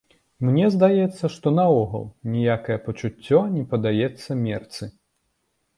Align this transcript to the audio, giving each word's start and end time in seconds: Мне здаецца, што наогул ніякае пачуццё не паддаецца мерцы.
Мне 0.47 0.69
здаецца, 0.75 1.25
што 1.33 1.47
наогул 1.59 2.07
ніякае 2.37 2.77
пачуццё 2.87 3.45
не 3.57 3.63
паддаецца 3.73 4.41
мерцы. 4.45 4.85